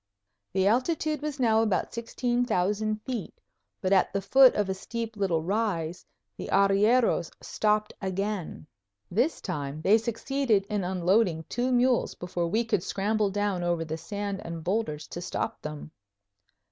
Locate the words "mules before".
11.71-12.47